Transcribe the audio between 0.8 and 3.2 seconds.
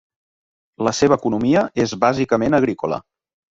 La seva economia és bàsicament agrícola.